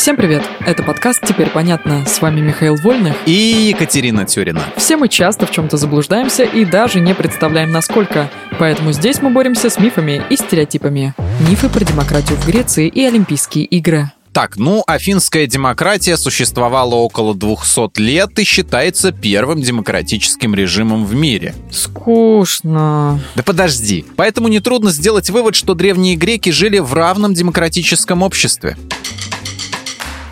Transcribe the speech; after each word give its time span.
Всем 0.00 0.16
привет! 0.16 0.42
Это 0.60 0.82
подкаст 0.82 1.20
«Теперь 1.26 1.50
понятно». 1.50 2.06
С 2.06 2.22
вами 2.22 2.40
Михаил 2.40 2.74
Вольных 2.76 3.14
и 3.26 3.68
Екатерина 3.68 4.24
Тюрина. 4.24 4.62
Все 4.78 4.96
мы 4.96 5.08
часто 5.08 5.44
в 5.44 5.50
чем-то 5.50 5.76
заблуждаемся 5.76 6.42
и 6.42 6.64
даже 6.64 7.00
не 7.00 7.14
представляем, 7.14 7.70
насколько. 7.70 8.30
Поэтому 8.58 8.92
здесь 8.92 9.20
мы 9.20 9.28
боремся 9.28 9.68
с 9.68 9.78
мифами 9.78 10.22
и 10.30 10.38
стереотипами. 10.38 11.12
Мифы 11.46 11.68
про 11.68 11.84
демократию 11.84 12.38
в 12.38 12.46
Греции 12.46 12.88
и 12.88 13.04
Олимпийские 13.04 13.66
игры. 13.66 14.10
Так, 14.32 14.56
ну, 14.56 14.84
афинская 14.86 15.46
демократия 15.46 16.16
существовала 16.16 16.94
около 16.94 17.34
200 17.34 18.00
лет 18.00 18.38
и 18.38 18.44
считается 18.44 19.12
первым 19.12 19.60
демократическим 19.60 20.54
режимом 20.54 21.04
в 21.04 21.14
мире. 21.14 21.54
Скучно. 21.70 23.20
Да 23.34 23.42
подожди. 23.42 24.06
Поэтому 24.16 24.48
нетрудно 24.48 24.92
сделать 24.92 25.28
вывод, 25.28 25.56
что 25.56 25.74
древние 25.74 26.16
греки 26.16 26.48
жили 26.48 26.78
в 26.78 26.94
равном 26.94 27.34
демократическом 27.34 28.22
обществе. 28.22 28.78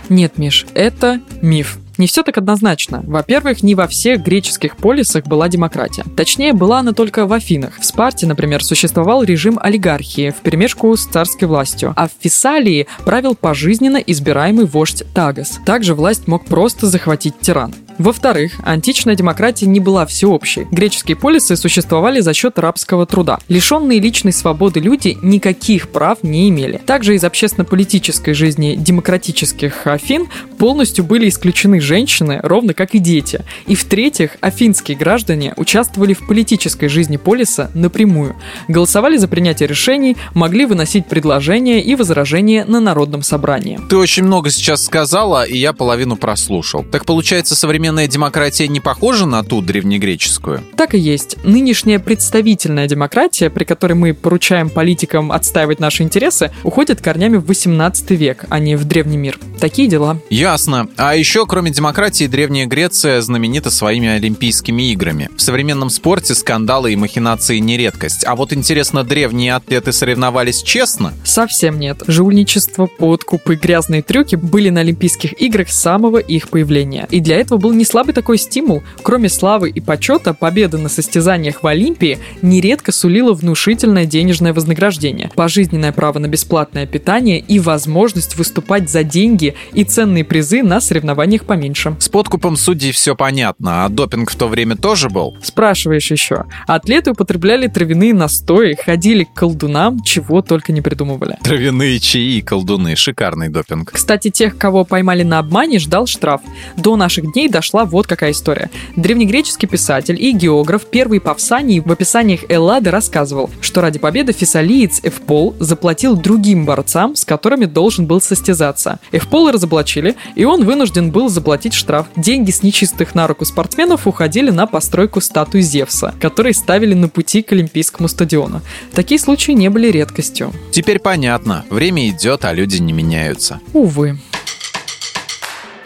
Нет, 0.08 0.38
Миш, 0.38 0.66
это 0.74 1.20
миф. 1.42 1.78
Не 1.98 2.06
все 2.06 2.22
так 2.22 2.38
однозначно. 2.38 3.02
Во-первых, 3.04 3.62
не 3.64 3.74
во 3.74 3.88
всех 3.88 4.22
греческих 4.22 4.76
полисах 4.76 5.24
была 5.26 5.48
демократия. 5.48 6.04
Точнее, 6.16 6.52
была 6.52 6.78
она 6.78 6.92
только 6.92 7.26
в 7.26 7.32
Афинах. 7.32 7.78
В 7.80 7.84
Спарте, 7.84 8.26
например, 8.26 8.62
существовал 8.62 9.24
режим 9.24 9.58
олигархии 9.60 10.30
в 10.30 10.36
перемешку 10.36 10.96
с 10.96 11.06
царской 11.06 11.48
властью, 11.48 11.92
а 11.96 12.06
в 12.06 12.12
Фессалии 12.20 12.86
правил 13.04 13.34
пожизненно 13.34 13.96
избираемый 13.96 14.66
вождь 14.66 15.02
Тагас. 15.12 15.58
Также 15.66 15.94
власть 15.94 16.28
мог 16.28 16.44
просто 16.44 16.86
захватить 16.86 17.40
тиран. 17.40 17.74
Во-вторых, 17.98 18.52
античная 18.64 19.16
демократия 19.16 19.66
не 19.66 19.80
была 19.80 20.06
всеобщей. 20.06 20.66
Греческие 20.70 21.16
полисы 21.16 21.56
существовали 21.56 22.20
за 22.20 22.32
счет 22.32 22.58
рабского 22.58 23.06
труда. 23.06 23.38
Лишенные 23.48 23.98
личной 23.98 24.32
свободы 24.32 24.80
люди 24.80 25.18
никаких 25.22 25.88
прав 25.88 26.22
не 26.22 26.48
имели. 26.48 26.80
Также 26.86 27.16
из 27.16 27.24
общественно-политической 27.24 28.34
жизни 28.34 28.76
демократических 28.76 29.86
Афин 29.86 30.28
полностью 30.58 31.04
были 31.04 31.28
исключены 31.28 31.80
женщины, 31.80 32.40
ровно 32.42 32.72
как 32.72 32.94
и 32.94 32.98
дети. 32.98 33.44
И 33.66 33.74
в-третьих, 33.74 34.36
афинские 34.40 34.96
граждане 34.96 35.54
участвовали 35.56 36.14
в 36.14 36.26
политической 36.26 36.88
жизни 36.88 37.16
полиса 37.16 37.70
напрямую. 37.74 38.36
Голосовали 38.68 39.16
за 39.16 39.28
принятие 39.28 39.68
решений, 39.68 40.16
могли 40.34 40.66
выносить 40.66 41.06
предложения 41.06 41.82
и 41.82 41.94
возражения 41.94 42.64
на 42.64 42.80
народном 42.80 43.22
собрании. 43.22 43.80
Ты 43.88 43.96
очень 43.96 44.24
много 44.24 44.50
сейчас 44.50 44.84
сказала, 44.84 45.44
и 45.44 45.58
я 45.58 45.72
половину 45.72 46.16
прослушал. 46.16 46.84
Так 46.84 47.04
получается, 47.04 47.56
современная 47.56 47.87
современная 47.88 48.06
демократия 48.06 48.68
не 48.68 48.80
похожа 48.80 49.24
на 49.24 49.42
ту 49.42 49.62
древнегреческую? 49.62 50.62
Так 50.76 50.94
и 50.94 50.98
есть. 50.98 51.38
Нынешняя 51.42 51.98
представительная 51.98 52.86
демократия, 52.86 53.48
при 53.48 53.64
которой 53.64 53.94
мы 53.94 54.12
поручаем 54.12 54.68
политикам 54.68 55.32
отстаивать 55.32 55.80
наши 55.80 56.02
интересы, 56.02 56.50
уходит 56.64 57.00
корнями 57.00 57.38
в 57.38 57.46
18 57.46 58.10
век, 58.10 58.44
а 58.50 58.58
не 58.58 58.76
в 58.76 58.84
древний 58.84 59.16
мир. 59.16 59.38
Такие 59.60 59.88
дела. 59.88 60.20
Ясно. 60.30 60.88
А 60.96 61.16
еще, 61.16 61.46
кроме 61.46 61.70
демократии, 61.70 62.26
Древняя 62.26 62.66
Греция 62.66 63.20
знаменита 63.20 63.70
своими 63.70 64.08
Олимпийскими 64.08 64.92
играми. 64.92 65.30
В 65.36 65.42
современном 65.42 65.90
спорте 65.90 66.34
скандалы 66.34 66.92
и 66.92 66.96
махинации 66.96 67.58
не 67.58 67.76
редкость. 67.76 68.24
А 68.24 68.36
вот 68.36 68.52
интересно, 68.52 69.02
древние 69.02 69.54
атлеты 69.54 69.92
соревновались 69.92 70.62
честно? 70.62 71.12
Совсем 71.24 71.78
нет. 71.78 72.02
Жульничество, 72.06 72.86
подкупы, 72.86 73.56
грязные 73.56 74.02
трюки 74.02 74.36
были 74.36 74.70
на 74.70 74.80
Олимпийских 74.80 75.40
играх 75.40 75.70
с 75.70 75.80
самого 75.80 76.18
их 76.18 76.48
появления. 76.50 77.08
И 77.10 77.20
для 77.20 77.36
этого 77.36 77.58
был 77.58 77.72
не 77.72 77.84
слабый 77.84 78.14
такой 78.14 78.38
стимул. 78.38 78.82
Кроме 79.02 79.28
славы 79.28 79.70
и 79.70 79.80
почета, 79.80 80.34
победа 80.34 80.78
на 80.78 80.88
состязаниях 80.88 81.62
в 81.62 81.66
Олимпии 81.66 82.18
нередко 82.42 82.92
сулила 82.92 83.32
внушительное 83.32 84.06
денежное 84.06 84.52
вознаграждение, 84.52 85.30
пожизненное 85.34 85.92
право 85.92 86.18
на 86.18 86.28
бесплатное 86.28 86.86
питание 86.86 87.40
и 87.40 87.58
возможность 87.58 88.36
выступать 88.36 88.88
за 88.88 89.02
деньги 89.02 89.47
и 89.72 89.84
ценные 89.84 90.24
призы 90.24 90.62
на 90.62 90.80
соревнованиях 90.80 91.44
поменьше. 91.44 91.96
С 92.00 92.08
подкупом 92.08 92.56
судей 92.56 92.92
все 92.92 93.14
понятно, 93.14 93.84
а 93.84 93.88
допинг 93.88 94.30
в 94.30 94.36
то 94.36 94.48
время 94.48 94.76
тоже 94.76 95.08
был? 95.08 95.36
Спрашиваешь 95.42 96.10
еще. 96.10 96.44
Атлеты 96.66 97.12
употребляли 97.12 97.68
травяные 97.68 98.14
настои, 98.14 98.74
ходили 98.74 99.24
к 99.24 99.34
колдунам, 99.34 100.02
чего 100.02 100.42
только 100.42 100.72
не 100.72 100.80
придумывали. 100.80 101.38
Травяные 101.42 102.00
чаи 102.00 102.38
и 102.38 102.40
колдуны. 102.40 102.96
Шикарный 102.96 103.48
допинг. 103.48 103.92
Кстати, 103.92 104.30
тех, 104.30 104.56
кого 104.58 104.84
поймали 104.84 105.22
на 105.22 105.38
обмане, 105.38 105.78
ждал 105.78 106.06
штраф. 106.06 106.40
До 106.76 106.96
наших 106.96 107.32
дней 107.32 107.48
произошла 107.68 107.84
вот 107.84 108.06
какая 108.06 108.30
история. 108.30 108.70
Древнегреческий 108.96 109.68
писатель 109.68 110.20
и 110.22 110.32
географ 110.32 110.86
первый 110.90 111.20
Павсаний 111.20 111.80
в 111.80 111.90
описаниях 111.90 112.40
Эллады 112.48 112.90
рассказывал, 112.90 113.50
что 113.60 113.80
ради 113.80 113.98
победы 113.98 114.32
фессалиец 114.32 115.00
Эвпол 115.02 115.54
заплатил 115.58 116.16
другим 116.16 116.64
борцам, 116.64 117.14
с 117.14 117.24
которыми 117.24 117.66
должен 117.66 118.06
был 118.06 118.20
состязаться. 118.20 118.98
Эвпола 119.38 119.52
разоблачили, 119.52 120.16
и 120.34 120.44
он 120.44 120.64
вынужден 120.64 121.12
был 121.12 121.28
заплатить 121.28 121.72
штраф. 121.72 122.06
Деньги 122.16 122.50
с 122.50 122.64
нечистых 122.64 123.14
на 123.14 123.28
руку 123.28 123.44
спортсменов 123.44 124.08
уходили 124.08 124.50
на 124.50 124.66
постройку 124.66 125.20
статуи 125.20 125.60
Зевса, 125.60 126.12
которые 126.20 126.54
ставили 126.54 126.94
на 126.94 127.08
пути 127.08 127.42
к 127.42 127.52
Олимпийскому 127.52 128.08
стадиону. 128.08 128.62
Такие 128.92 129.20
случаи 129.20 129.52
не 129.52 129.68
были 129.70 129.92
редкостью. 129.92 130.52
Теперь 130.72 130.98
понятно. 130.98 131.64
Время 131.70 132.08
идет, 132.08 132.44
а 132.44 132.52
люди 132.52 132.78
не 132.78 132.92
меняются. 132.92 133.60
Увы. 133.74 134.18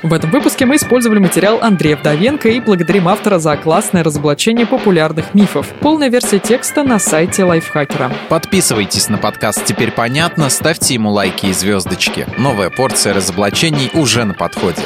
В 0.02 0.12
этом 0.12 0.32
выпуске 0.32 0.66
мы 0.66 0.76
использовали 0.76 1.20
материал 1.20 1.60
Андрея 1.62 1.96
Вдовенко 1.96 2.48
и 2.48 2.58
благодарим 2.58 3.06
автора 3.06 3.38
за 3.38 3.56
классное 3.56 4.02
разоблачение 4.02 4.66
популярных 4.66 5.32
мифов. 5.32 5.68
Полная 5.78 6.08
версия 6.08 6.40
текста 6.40 6.82
на 6.82 6.98
сайте 6.98 7.44
Лайфхакера. 7.44 8.10
Подписывайтесь 8.28 9.08
на 9.08 9.18
подкаст 9.18 9.64
«Теперь 9.64 9.92
понятно», 9.92 10.50
ставьте 10.50 10.94
ему 10.94 11.10
лайки 11.10 11.46
и 11.46 11.52
звездочки. 11.52 12.26
Новая 12.36 12.68
порция 12.68 13.14
разоблачений 13.14 13.90
уже 13.94 14.24
на 14.24 14.34
подходе. 14.34 14.82